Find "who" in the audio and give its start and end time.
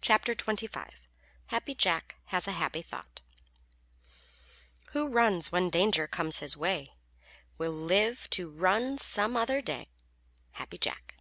4.92-5.08